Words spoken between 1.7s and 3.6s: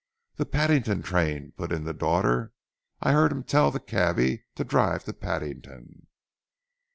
in the daughter. "I heard him